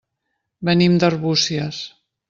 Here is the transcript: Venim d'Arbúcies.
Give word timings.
Venim 0.71 0.97
d'Arbúcies. 1.05 1.85